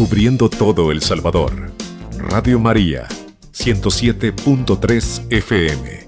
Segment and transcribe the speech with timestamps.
[0.00, 1.72] Cubriendo todo El Salvador.
[2.16, 3.06] Radio María,
[3.52, 6.00] 107.3 FM.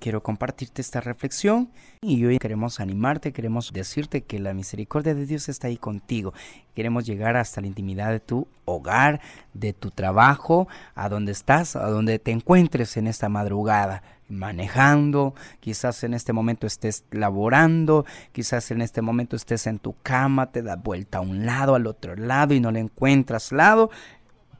[0.00, 5.48] Quiero compartirte esta reflexión y hoy queremos animarte, queremos decirte que la misericordia de Dios
[5.48, 6.32] está ahí contigo.
[6.74, 9.20] Queremos llegar hasta la intimidad de tu hogar,
[9.52, 16.04] de tu trabajo, a donde estás, a donde te encuentres en esta madrugada manejando, quizás
[16.04, 20.82] en este momento estés laborando, quizás en este momento estés en tu cama, te das
[20.82, 23.90] vuelta a un lado, al otro lado y no le encuentras lado.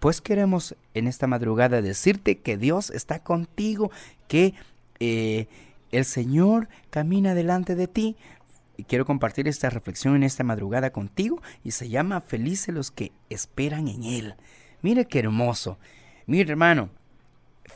[0.01, 3.91] Pues queremos en esta madrugada decirte que Dios está contigo,
[4.29, 4.55] que
[5.01, 5.49] eh,
[5.91, 8.17] el Señor camina delante de ti.
[8.77, 13.11] Y quiero compartir esta reflexión en esta madrugada contigo y se llama Felices los que
[13.29, 14.35] esperan en Él.
[14.83, 15.79] Mire qué hermoso.
[16.27, 16.91] Mire hermano,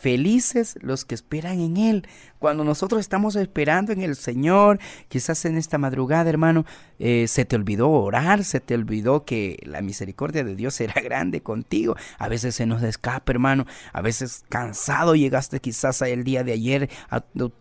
[0.03, 2.09] Felices los que esperan en Él.
[2.41, 6.67] Cuando nosotros estamos esperando en el Señor, quizás en esta madrugada, hermano,
[6.99, 11.41] eh, se te olvidó orar, se te olvidó que la misericordia de Dios era grande
[11.41, 11.95] contigo.
[12.19, 13.65] A veces se nos escapa, hermano.
[13.93, 16.91] A veces cansado llegaste quizás el día de ayer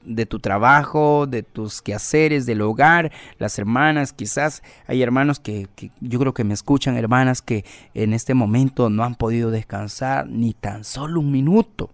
[0.03, 3.11] de tu trabajo, de tus quehaceres, del hogar.
[3.37, 8.15] Las hermanas, quizás hay hermanos que, que yo creo que me escuchan, hermanas, que en
[8.15, 11.91] este momento no han podido descansar ni tan solo un minuto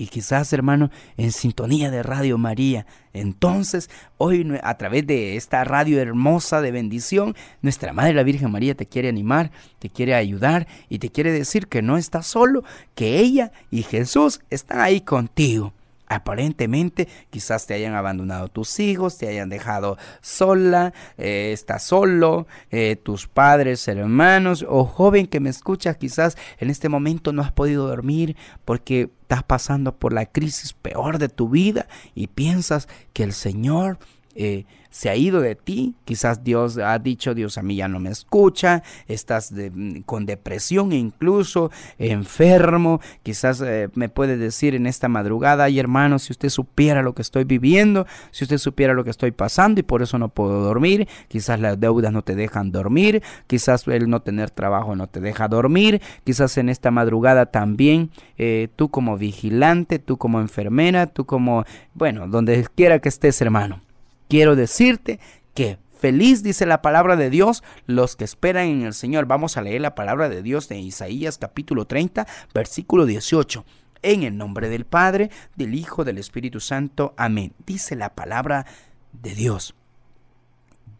[0.00, 2.86] y quizás, hermano, en sintonía de Radio María.
[3.12, 8.74] Entonces, hoy a través de esta radio hermosa de bendición, nuestra Madre la Virgen María
[8.74, 13.18] te quiere animar, te quiere ayudar y te quiere decir que no estás solo, que
[13.18, 15.74] ella y Jesús están ahí contigo.
[16.12, 22.96] Aparentemente quizás te hayan abandonado tus hijos, te hayan dejado sola, eh, estás solo, eh,
[22.96, 27.86] tus padres, hermanos o joven que me escuchas, quizás en este momento no has podido
[27.86, 33.32] dormir porque estás pasando por la crisis peor de tu vida y piensas que el
[33.32, 34.00] Señor
[34.34, 38.00] eh, se ha ido de ti, quizás Dios ha dicho, Dios a mí ya no
[38.00, 45.08] me escucha, estás mm, con depresión incluso, enfermo, quizás eh, me puede decir en esta
[45.08, 49.10] madrugada, ay hermano, si usted supiera lo que estoy viviendo, si usted supiera lo que
[49.10, 53.22] estoy pasando y por eso no puedo dormir, quizás las deudas no te dejan dormir,
[53.46, 58.68] quizás el no tener trabajo no te deja dormir, quizás en esta madrugada también eh,
[58.74, 63.82] tú como vigilante, tú como enfermera, tú como, bueno, donde quiera que estés hermano
[64.30, 65.18] quiero decirte
[65.54, 69.26] que feliz dice la palabra de Dios los que esperan en el Señor.
[69.26, 73.64] Vamos a leer la palabra de Dios de Isaías capítulo 30, versículo 18.
[74.02, 77.12] En el nombre del Padre, del Hijo, del Espíritu Santo.
[77.18, 77.52] Amén.
[77.66, 78.66] Dice la palabra
[79.12, 79.74] de Dios.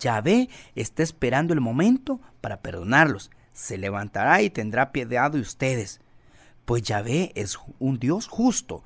[0.00, 3.30] Yahvé está esperando el momento para perdonarlos.
[3.52, 6.00] Se levantará y tendrá piedad de ustedes.
[6.64, 8.82] Pues Yahvé es un Dios justo.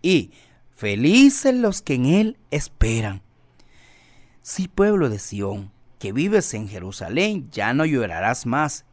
[0.00, 0.30] Y
[0.70, 3.22] felices los que en él esperan.
[4.42, 8.86] Sí, pueblo de Sión, que vives en Jerusalén, ya no llorarás más.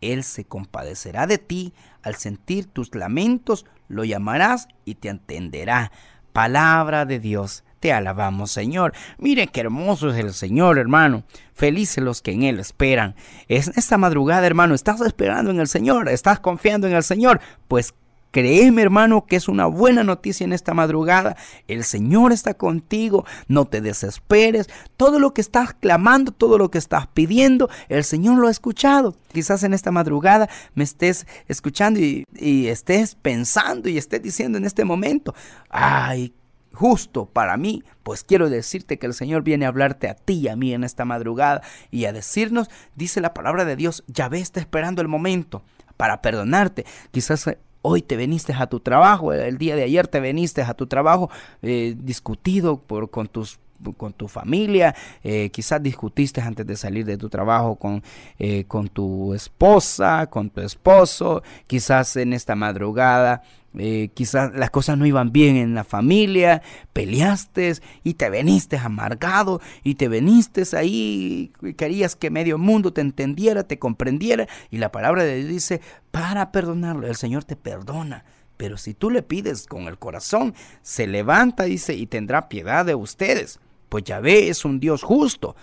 [0.00, 5.92] Él se compadecerá de ti, al sentir tus lamentos, lo llamarás y te entenderá.
[6.32, 8.94] Palabra de Dios, te alabamos, Señor.
[9.18, 11.24] Mire qué hermoso es el Señor, hermano.
[11.52, 13.14] Felices los que en Él esperan.
[13.46, 17.40] Es esta madrugada, hermano, estás esperando en el Señor, estás confiando en el Señor.
[17.68, 17.94] Pues
[18.34, 21.36] Créeme, hermano, que es una buena noticia en esta madrugada.
[21.68, 23.24] El Señor está contigo.
[23.46, 24.68] No te desesperes.
[24.96, 29.14] Todo lo que estás clamando, todo lo que estás pidiendo, el Señor lo ha escuchado.
[29.32, 32.26] Quizás en esta madrugada me estés escuchando y,
[32.66, 35.32] estés pensando y estés diciendo en este momento,
[35.70, 36.34] ay,
[36.72, 40.48] justo para mí, pues quiero decirte que el Señor viene a hablarte a ti y
[40.48, 41.62] a mí en esta madrugada
[41.92, 45.62] y a decirnos, dice la palabra de Dios, ya ve, está esperando el momento
[45.96, 46.84] para perdonarte.
[47.12, 47.46] Quizás
[47.86, 51.28] Hoy te veniste a tu trabajo, el día de ayer te veniste a tu trabajo
[51.60, 53.58] eh, discutido por, con tus
[53.98, 58.02] con tu familia, eh, quizás discutiste antes de salir de tu trabajo con,
[58.38, 63.42] eh, con tu esposa, con tu esposo, quizás en esta madrugada
[63.76, 66.62] eh, quizás las cosas no iban bien en la familia,
[66.92, 67.74] peleaste
[68.04, 73.78] y te veniste amargado y te veniste ahí, querías que medio mundo te entendiera, te
[73.78, 75.80] comprendiera y la palabra de Dios dice,
[76.10, 78.24] para perdonarlo, el Señor te perdona.
[78.56, 82.94] Pero si tú le pides con el corazón, se levanta, dice, y tendrá piedad de
[82.94, 83.58] ustedes.
[83.88, 85.56] Pues Yahvé es un Dios justo.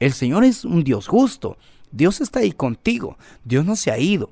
[0.00, 1.58] El Señor es un Dios justo.
[1.90, 3.18] Dios está ahí contigo.
[3.44, 4.30] Dios no se ha ido.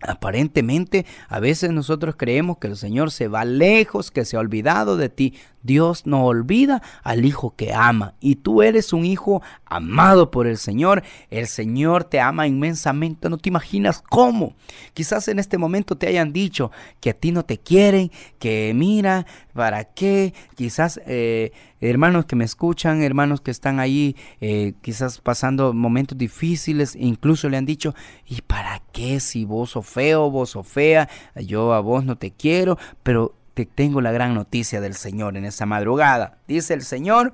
[0.00, 4.96] Aparentemente, a veces nosotros creemos que el Señor se va lejos, que se ha olvidado
[4.96, 5.34] de ti.
[5.62, 10.56] Dios no olvida al hijo que ama y tú eres un hijo amado por el
[10.56, 11.02] Señor.
[11.30, 14.54] El Señor te ama inmensamente, no te imaginas cómo.
[14.94, 16.70] Quizás en este momento te hayan dicho
[17.00, 19.26] que a ti no te quieren, que mira,
[19.58, 20.34] ¿Para qué?
[20.54, 21.50] Quizás eh,
[21.80, 27.56] hermanos que me escuchan, hermanos que están ahí eh, quizás pasando momentos difíciles, incluso le
[27.56, 27.92] han dicho,
[28.24, 32.30] ¿y para qué si vos sos feo, vos sos fea, yo a vos no te
[32.30, 36.38] quiero, pero te tengo la gran noticia del Señor en esta madrugada.
[36.46, 37.32] Dice el Señor,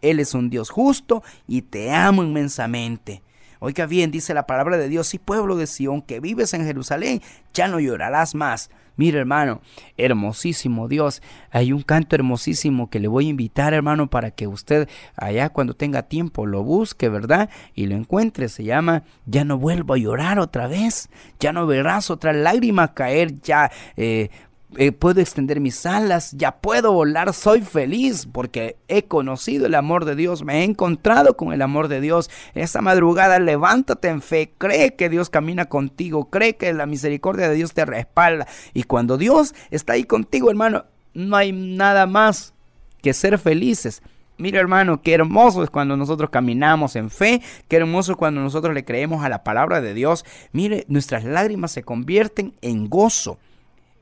[0.00, 3.22] Él es un Dios justo y te amo inmensamente.
[3.58, 7.20] Oiga bien, dice la palabra de Dios, y pueblo de Sión que vives en Jerusalén,
[7.52, 8.70] ya no llorarás más.
[8.98, 9.60] Mire hermano,
[9.96, 11.22] hermosísimo Dios.
[11.52, 15.74] Hay un canto hermosísimo que le voy a invitar hermano para que usted allá cuando
[15.74, 17.48] tenga tiempo lo busque, ¿verdad?
[17.76, 18.48] Y lo encuentre.
[18.48, 21.10] Se llama Ya no vuelvo a llorar otra vez.
[21.38, 23.40] Ya no verás otra lágrima caer.
[23.40, 24.30] Ya eh,
[24.76, 30.04] eh, puedo extender mis alas, ya puedo volar, soy feliz porque he conocido el amor
[30.04, 32.28] de Dios, me he encontrado con el amor de Dios.
[32.54, 37.54] Esta madrugada levántate en fe, cree que Dios camina contigo, cree que la misericordia de
[37.54, 38.46] Dios te respalda.
[38.74, 40.84] Y cuando Dios está ahí contigo, hermano,
[41.14, 42.52] no hay nada más
[43.00, 44.02] que ser felices.
[44.36, 48.72] Mira hermano, qué hermoso es cuando nosotros caminamos en fe, qué hermoso es cuando nosotros
[48.74, 50.24] le creemos a la palabra de Dios.
[50.52, 53.38] Mire, nuestras lágrimas se convierten en gozo.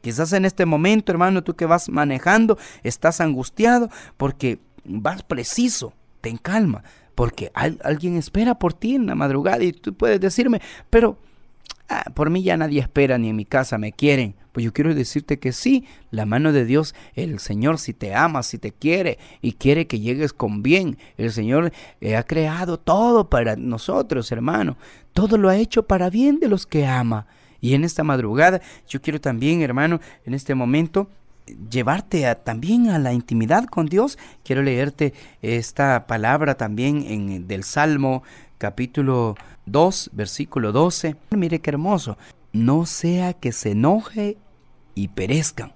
[0.07, 6.37] Quizás en este momento, hermano, tú que vas manejando, estás angustiado porque vas preciso, ten
[6.37, 6.85] calma,
[7.17, 11.19] porque alguien espera por ti en la madrugada y tú puedes decirme, pero
[11.89, 14.37] ah, por mí ya nadie espera ni en mi casa me quieren.
[14.53, 18.45] Pues yo quiero decirte que sí, la mano de Dios, el Señor si te ama,
[18.45, 23.29] si te quiere y quiere que llegues con bien, el Señor eh, ha creado todo
[23.29, 24.77] para nosotros, hermano.
[25.13, 27.27] Todo lo ha hecho para bien de los que ama.
[27.61, 31.09] Y en esta madrugada yo quiero también, hermano, en este momento
[31.71, 34.19] llevarte también a la intimidad con Dios.
[34.45, 38.23] Quiero leerte esta palabra también en, del Salmo
[38.59, 39.37] capítulo
[39.67, 41.17] 2, versículo 12.
[41.31, 42.17] Mire qué hermoso.
[42.53, 44.39] No sea que se enoje
[44.95, 45.73] y perezcan,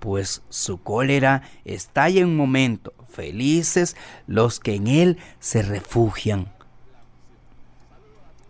[0.00, 2.92] pues su cólera estalla en un momento.
[3.08, 3.96] Felices
[4.26, 6.48] los que en él se refugian.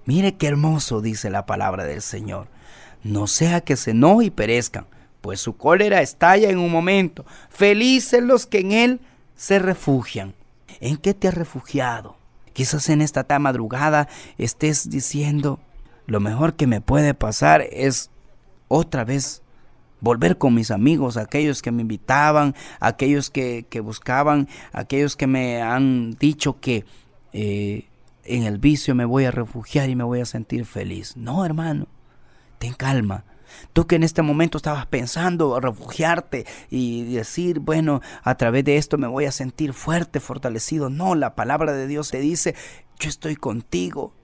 [0.06, 2.53] Mire qué hermoso dice la palabra del Señor
[3.04, 4.86] no sea que se enoje y perezcan,
[5.20, 7.24] pues su cólera estalla en un momento.
[7.50, 9.00] Felices los que en él
[9.36, 10.34] se refugian.
[10.80, 12.16] ¿En qué te has refugiado?
[12.52, 14.08] Quizás en esta madrugada
[14.38, 15.60] estés diciendo,
[16.06, 18.10] lo mejor que me puede pasar es
[18.68, 19.42] otra vez
[20.00, 26.12] volver con mis amigos, aquellos que me invitaban, aquellos que, buscaban, aquellos que me han
[26.12, 26.84] dicho que
[27.32, 27.86] eh,
[28.24, 31.16] en el vicio me voy a refugiar y me voy a sentir feliz.
[31.16, 31.86] No, hermano
[32.64, 33.24] ten calma.
[33.72, 38.96] Tú que en este momento estabas pensando refugiarte y decir, bueno, a través de esto
[38.96, 40.88] me voy a sentir fuerte, fortalecido.
[40.88, 42.54] No, la palabra de Dios te dice,
[42.98, 44.14] yo estoy contigo.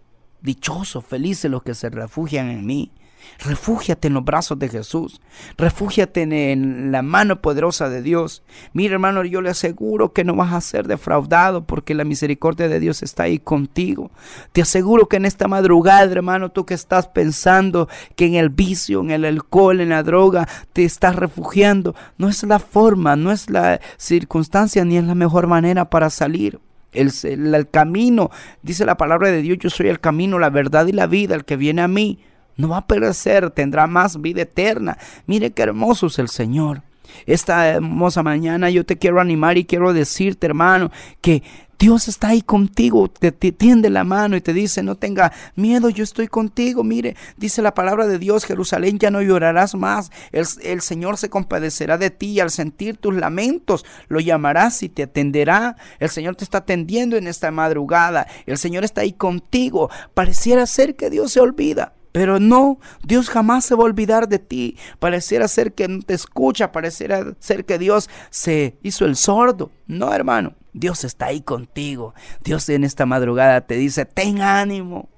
[0.40, 2.92] Dichoso, felices los que se refugian en mí.
[3.38, 5.20] Refúgiate en los brazos de Jesús.
[5.56, 8.42] Refúgiate en la mano poderosa de Dios.
[8.72, 12.80] Mira, hermano, yo le aseguro que no vas a ser defraudado porque la misericordia de
[12.80, 14.10] Dios está ahí contigo.
[14.52, 19.00] Te aseguro que en esta madrugada, hermano, tú que estás pensando que en el vicio,
[19.00, 23.50] en el alcohol, en la droga, te estás refugiando, no es la forma, no es
[23.50, 26.60] la circunstancia ni es la mejor manera para salir.
[26.92, 28.30] El, el, camino,
[28.62, 31.44] dice la palabra de Dios, yo soy el camino, la verdad y la vida, el
[31.44, 32.18] que viene a mí
[32.60, 34.98] no va a perecer, tendrá más vida eterna.
[35.26, 36.82] Mire qué hermoso es el Señor.
[37.26, 40.90] Esta hermosa mañana yo te quiero animar y quiero decirte, hermano,
[41.20, 41.42] que
[41.80, 46.04] Dios está ahí contigo, te, tiende la mano y te dice, no tenga miedo, yo
[46.04, 46.84] estoy contigo.
[46.84, 50.10] Mire, dice la palabra de Dios, Jerusalén, ya no llorarás más.
[50.30, 54.90] El, el Señor se compadecerá de ti y al sentir tus lamentos lo llamarás y
[54.90, 55.76] te atenderá.
[56.00, 58.26] El Señor te está atendiendo en esta madrugada.
[58.44, 59.88] El Señor está ahí contigo.
[60.12, 61.94] Pareciera ser que Dios se olvida.
[62.12, 64.76] Pero no, Dios jamás se va a olvidar de ti.
[64.98, 69.70] Pareciera ser que no te escucha, pareciera ser que Dios se hizo el sordo.
[69.86, 72.14] No, hermano, Dios está ahí contigo.
[72.42, 75.08] Dios en esta madrugada te dice, ten ánimo,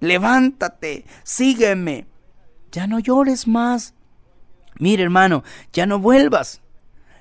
[0.00, 2.06] levántate, sígueme.
[2.70, 3.94] Ya no llores más.
[4.78, 6.60] Mire, hermano, ya no vuelvas.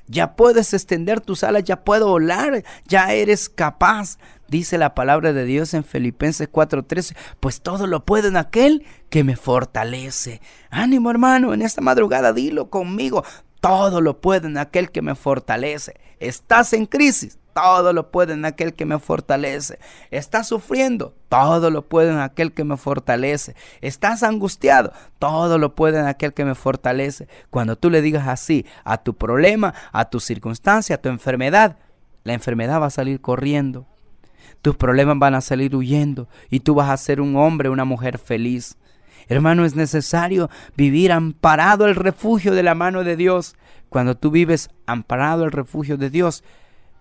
[0.08, 5.44] Ya puedes extender tus alas, ya puedo volar, ya eres capaz Dice la palabra de
[5.44, 10.40] Dios en Filipenses 4:13, pues todo lo puedo en aquel que me fortalece.
[10.70, 13.24] Ánimo hermano, en esta madrugada dilo conmigo,
[13.60, 15.96] todo lo puedo en aquel que me fortalece.
[16.20, 19.80] Estás en crisis, todo lo puedo en aquel que me fortalece.
[20.12, 23.56] Estás sufriendo, todo lo puedo en aquel que me fortalece.
[23.80, 27.30] Estás angustiado, todo lo puedo en aquel que me fortalece.
[27.52, 31.78] Cuando tú le digas así a tu problema, a tu circunstancia, a tu enfermedad,
[32.26, 33.88] la enfermedad va a salir corriendo
[34.62, 38.18] tus problemas van a salir huyendo y tú vas a ser un hombre, una mujer
[38.18, 38.78] feliz.
[39.28, 43.56] Hermano, es necesario vivir amparado el refugio de la mano de Dios.
[43.90, 46.44] Cuando tú vives amparado al refugio de Dios,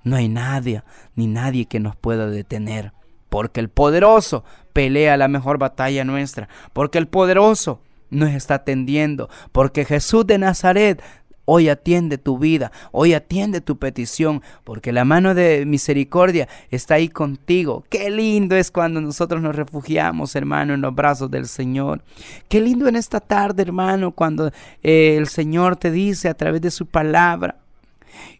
[0.04, 0.82] no hay nadie
[1.14, 2.92] ni nadie que nos pueda detener.
[3.28, 6.48] Porque el poderoso pelea la mejor batalla nuestra.
[6.72, 7.80] Porque el poderoso
[8.10, 9.28] nos está atendiendo.
[9.50, 11.02] Porque Jesús de Nazaret
[11.46, 17.10] Hoy atiende tu vida, hoy atiende tu petición, porque la mano de misericordia está ahí
[17.10, 17.84] contigo.
[17.90, 22.02] Qué lindo es cuando nosotros nos refugiamos, hermano, en los brazos del Señor.
[22.48, 26.70] Qué lindo en esta tarde, hermano, cuando eh, el Señor te dice a través de
[26.70, 27.56] su palabra,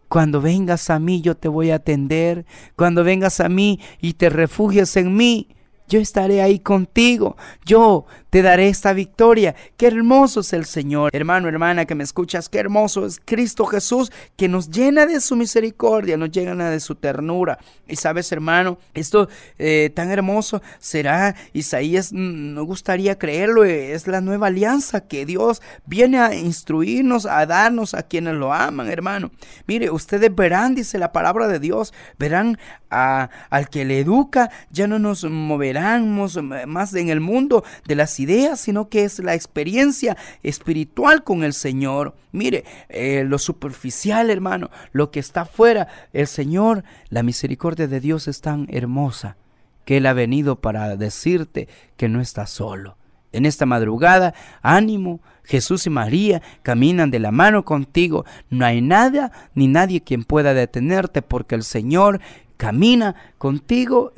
[0.09, 2.45] cuando vengas a mí yo te voy a atender,
[2.75, 5.54] cuando vengas a mí y te refugies en mí,
[5.87, 7.37] yo estaré ahí contigo.
[7.65, 9.55] Yo te daré esta victoria.
[9.77, 11.09] Qué hermoso es el Señor.
[11.13, 15.35] Hermano, hermana que me escuchas, qué hermoso es Cristo Jesús que nos llena de su
[15.35, 17.59] misericordia, nos llena de su ternura.
[17.87, 24.21] Y sabes, hermano, esto eh, tan hermoso será Isaías, mm, no gustaría creerlo, es la
[24.21, 29.31] nueva alianza que Dios viene a instruirnos, a darnos a quienes lo aman, hermano.
[29.67, 32.57] Mire, ustedes verán, dice la palabra de Dios, verán
[32.89, 38.19] a, al que le educa, ya no nos moverá más en el mundo de las
[38.19, 42.15] ideas, sino que es la experiencia espiritual con el Señor.
[42.31, 48.27] Mire, eh, lo superficial, hermano, lo que está afuera, el Señor, la misericordia de Dios
[48.27, 49.37] es tan hermosa
[49.85, 52.97] que Él ha venido para decirte que no estás solo.
[53.31, 58.25] En esta madrugada, ánimo, Jesús y María caminan de la mano contigo.
[58.49, 62.21] No hay nada ni nadie quien pueda detenerte porque el Señor
[62.57, 64.13] Camina contigo,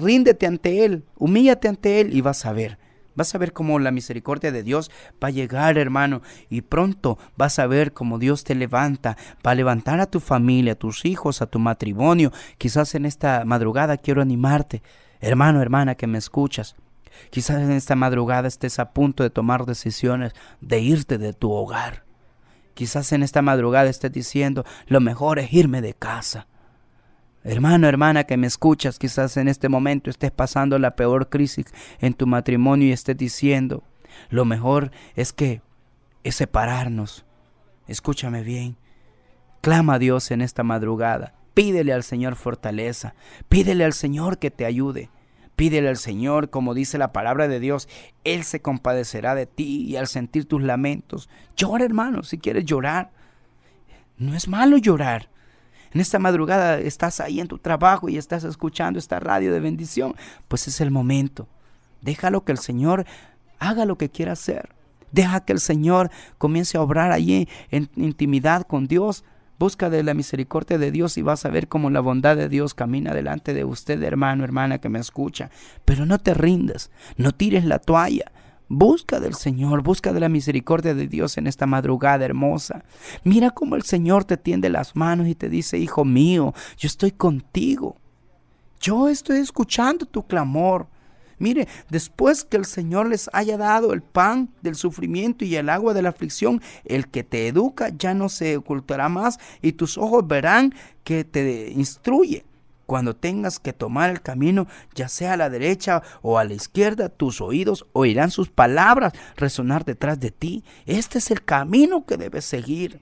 [0.00, 2.78] ríndete ante Él, humíllate ante Él y vas a ver.
[3.16, 4.90] Vas a ver cómo la misericordia de Dios
[5.22, 9.56] va a llegar, hermano, y pronto vas a ver cómo Dios te levanta, va a
[9.56, 12.32] levantar a tu familia, a tus hijos, a tu matrimonio.
[12.56, 14.82] Quizás en esta madrugada quiero animarte,
[15.20, 16.76] hermano, hermana, que me escuchas.
[17.30, 22.04] Quizás en esta madrugada estés a punto de tomar decisiones de irte de tu hogar.
[22.74, 26.46] Quizás en esta madrugada estés diciendo, lo mejor es irme de casa.
[27.42, 31.66] Hermano, hermana que me escuchas, quizás en este momento estés pasando la peor crisis
[31.98, 33.82] en tu matrimonio y estés diciendo,
[34.28, 35.62] lo mejor es que
[36.22, 37.24] es separarnos.
[37.86, 38.76] Escúchame bien.
[39.62, 41.34] Clama a Dios en esta madrugada.
[41.54, 43.14] Pídele al Señor fortaleza.
[43.48, 45.08] Pídele al Señor que te ayude.
[45.56, 47.88] Pídele al Señor, como dice la palabra de Dios,
[48.24, 51.30] Él se compadecerá de ti y al sentir tus lamentos.
[51.56, 53.10] Llora, hermano, si quieres llorar.
[54.18, 55.30] No es malo llorar
[55.92, 60.14] en esta madrugada estás ahí en tu trabajo y estás escuchando esta radio de bendición,
[60.48, 61.48] pues es el momento.
[62.00, 63.06] Déjalo que el Señor
[63.58, 64.70] haga lo que quiera hacer.
[65.12, 69.24] Deja que el Señor comience a obrar allí en intimidad con Dios.
[69.58, 72.72] Busca de la misericordia de Dios y vas a ver cómo la bondad de Dios
[72.72, 75.50] camina delante de usted, hermano, hermana que me escucha.
[75.84, 78.32] Pero no te rindas, no tires la toalla.
[78.72, 82.84] Busca del Señor, busca de la misericordia de Dios en esta madrugada hermosa.
[83.24, 87.10] Mira cómo el Señor te tiende las manos y te dice, hijo mío, yo estoy
[87.10, 87.96] contigo.
[88.78, 90.86] Yo estoy escuchando tu clamor.
[91.40, 95.92] Mire, después que el Señor les haya dado el pan del sufrimiento y el agua
[95.92, 100.28] de la aflicción, el que te educa ya no se ocultará más y tus ojos
[100.28, 100.72] verán
[101.02, 102.44] que te instruye.
[102.90, 104.66] Cuando tengas que tomar el camino,
[104.96, 109.84] ya sea a la derecha o a la izquierda, tus oídos oirán sus palabras resonar
[109.84, 110.64] detrás de ti.
[110.86, 113.00] Este es el camino que debes seguir.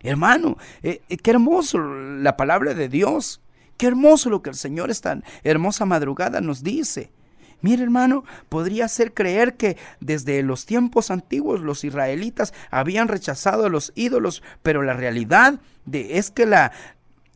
[0.00, 3.40] Hermano, eh, eh, qué hermoso la palabra de Dios.
[3.76, 7.12] Qué hermoso lo que el Señor esta hermosa madrugada nos dice.
[7.60, 13.70] Mire hermano, podría ser creer que desde los tiempos antiguos los israelitas habían rechazado a
[13.70, 16.72] los ídolos, pero la realidad de, es que la,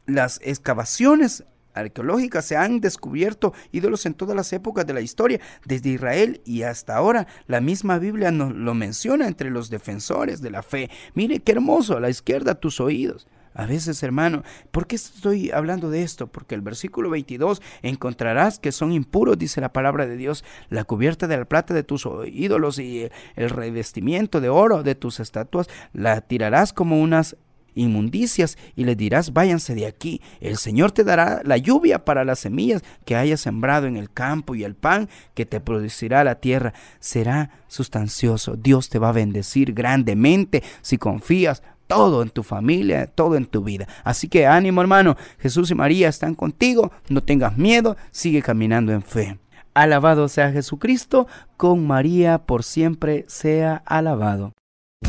[0.07, 1.45] las excavaciones
[1.75, 6.63] arqueológicas se han descubierto ídolos en todas las épocas de la historia, desde Israel y
[6.63, 7.27] hasta ahora.
[7.47, 10.91] La misma Biblia nos lo menciona entre los defensores de la fe.
[11.15, 13.27] Mire qué hermoso, a la izquierda tus oídos.
[13.55, 16.27] A veces, hermano, ¿por qué estoy hablando de esto?
[16.27, 21.27] Porque el versículo 22, encontrarás que son impuros, dice la palabra de Dios, la cubierta
[21.27, 26.23] de la plata de tus ídolos y el revestimiento de oro de tus estatuas, la
[26.23, 27.37] tirarás como unas
[27.75, 30.21] inmundicias y le dirás, váyanse de aquí.
[30.41, 34.55] El Señor te dará la lluvia para las semillas que hayas sembrado en el campo
[34.55, 38.57] y el pan que te producirá la tierra será sustancioso.
[38.57, 43.63] Dios te va a bendecir grandemente si confías todo en tu familia, todo en tu
[43.63, 43.87] vida.
[44.03, 49.03] Así que ánimo hermano, Jesús y María están contigo, no tengas miedo, sigue caminando en
[49.03, 49.39] fe.
[49.75, 51.27] Alabado sea Jesucristo,
[51.57, 54.53] con María por siempre sea alabado.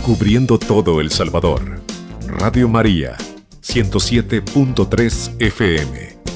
[0.05, 1.92] Cubriendo todo El Salvador.
[2.39, 3.15] Radio María,
[3.61, 6.32] 107.3 FM.